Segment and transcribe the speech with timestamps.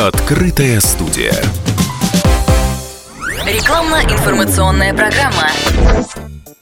[0.00, 1.34] Открытая студия.
[3.46, 5.48] Рекламно-информационная программа.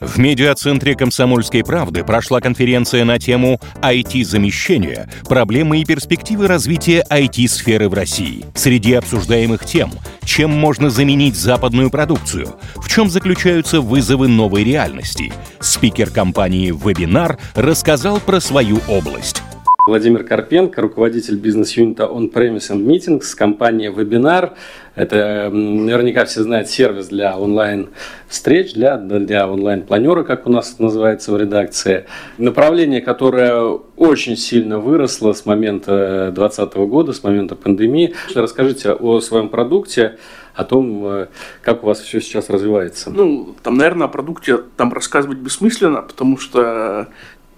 [0.01, 5.07] В медиацентре «Комсомольской правды» прошла конференция на тему «IT-замещение.
[5.23, 8.43] Проблемы и перспективы развития IT-сферы в России».
[8.55, 9.93] Среди обсуждаемых тем–
[10.25, 15.33] чем можно заменить западную продукцию, в чем заключаются вызовы новой реальности.
[15.59, 19.41] Спикер компании «Вебинар» рассказал про свою область.
[19.89, 24.51] Владимир Карпенко, руководитель бизнес-юнита On-Premise and Meetings, компания Webinar.
[24.93, 31.37] Это наверняка все знают сервис для онлайн-встреч, для, для онлайн-планера, как у нас называется в
[31.37, 32.05] редакции.
[32.37, 38.13] Направление, которое очень сильно выросло с момента 2020 года, с момента пандемии.
[38.35, 40.19] Расскажите о своем продукте,
[40.53, 41.27] о том, э,
[41.63, 43.09] как у вас все сейчас развивается.
[43.09, 47.07] Ну, там, наверное, о продукте там рассказывать бессмысленно, потому что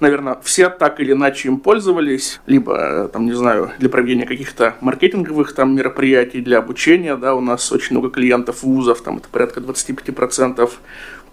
[0.02, 5.54] наверное, все так или иначе им пользовались, либо, там, не знаю, для проведения каких-то маркетинговых
[5.54, 10.70] там мероприятий, для обучения, да, у нас очень много клиентов вузов, там это порядка 25%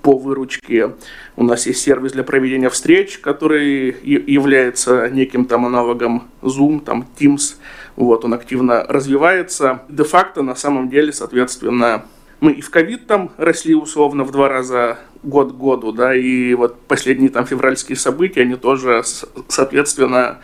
[0.02, 0.94] по выручке.
[1.36, 7.56] У нас есть сервис для проведения встреч, который является неким там аналогом Zoom, там Teams.
[7.96, 9.82] Вот, он активно развивается.
[9.88, 12.04] Де-факто, на самом деле, соответственно,
[12.40, 16.54] мы и в ковид там росли условно в два раза год к году, да, и
[16.54, 19.02] вот последние там февральские события, они тоже,
[19.48, 20.38] соответственно,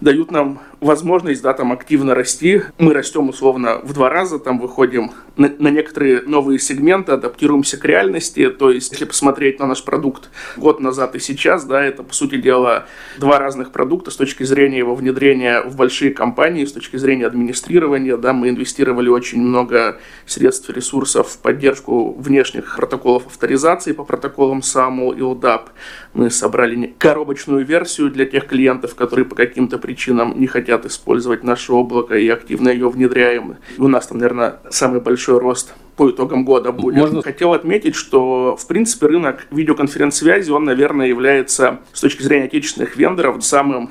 [0.00, 2.62] дают нам возможность, да, там активно расти.
[2.78, 7.84] Мы растем условно в два раза, там выходим на, на некоторые новые сегменты, адаптируемся к
[7.84, 8.50] реальности.
[8.50, 12.36] То есть, если посмотреть на наш продукт год назад и сейчас, да, это, по сути
[12.36, 12.86] дела,
[13.18, 18.16] два разных продукта с точки зрения его внедрения в большие компании, с точки зрения администрирования,
[18.16, 25.16] да, мы инвестировали очень много средств, ресурсов в поддержку внешних протоколов авторизации по протоколам SAML
[25.16, 25.68] и LDAP.
[26.14, 31.72] Мы собрали коробочную версию для тех клиентов, которые по каким-то причинам не хотят использовать наше
[31.72, 33.56] облако и активно ее внедряем.
[33.78, 36.96] У нас там, наверное, самый большой рост по итогам года будет.
[36.96, 37.22] Можно...
[37.22, 43.44] Хотел отметить, что, в принципе, рынок видеоконференц-связи, он, наверное, является с точки зрения отечественных вендоров
[43.44, 43.90] самым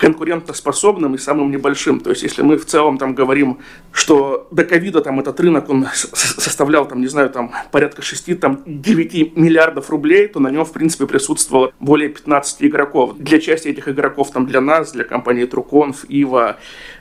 [0.00, 2.00] конкурентоспособным и самым небольшим.
[2.00, 3.58] То есть, если мы в целом там говорим,
[3.92, 8.62] что до ковида там этот рынок, он составлял там, не знаю, там порядка 6, там
[8.64, 13.18] 9 миллиардов рублей, то на нем, в принципе, присутствовало более 15 игроков.
[13.18, 16.56] Для части этих игроков, там для нас, для компании Труконф, Ива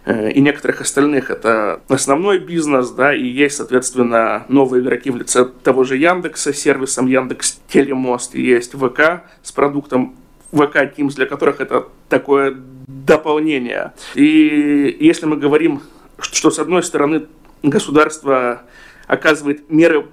[0.05, 5.45] э, и некоторых остальных, это основной бизнес, да, и есть, соответственно, новые игроки в лице
[5.45, 10.15] того же Яндекса, сервисом Яндекс Телемост, есть ВК с продуктом
[10.51, 12.55] ВК Teams, для которых это такое
[12.87, 13.93] дополнение.
[14.15, 15.81] И если мы говорим,
[16.19, 17.27] что с одной стороны
[17.63, 18.63] государство
[19.07, 20.07] оказывает меры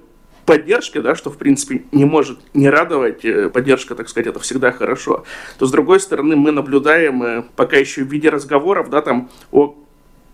[0.45, 4.71] поддержки, да, что в принципе не может не радовать, э, поддержка, так сказать, это всегда
[4.71, 5.25] хорошо,
[5.59, 9.75] то с другой стороны мы наблюдаем э, пока еще в виде разговоров, да, там о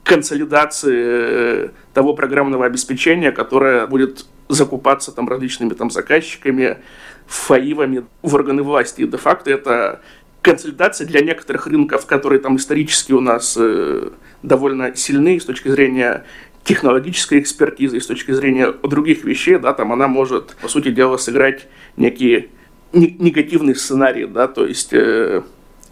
[0.04, 6.78] консолидации э, того программного обеспечения, которое будет закупаться там различными там заказчиками,
[7.28, 9.02] фаивами в органы власти.
[9.02, 10.02] И де-факто это
[10.42, 14.10] консолидация для некоторых рынков, которые там исторически у нас э,
[14.44, 16.26] довольно сильны с точки зрения
[16.64, 21.68] технологической экспертизы, с точки зрения других вещей, да, там она может, по сути дела, сыграть
[21.98, 22.50] некие
[22.94, 25.42] негативные сценарии, да, то есть, э,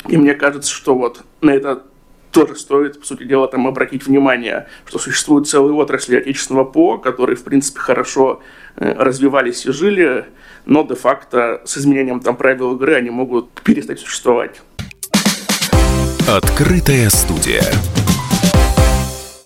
[0.08, 1.84] и мне кажется, что вот на это
[2.32, 7.36] тоже стоит, по сути дела, там обратить внимание, что существуют целые отрасли отечественного ПО, которые,
[7.36, 8.42] в принципе, хорошо
[8.78, 10.26] э, развивались и жили,
[10.66, 14.62] но де-факто с изменением там правил игры они могут перестать существовать.
[16.28, 17.64] Открытая студия.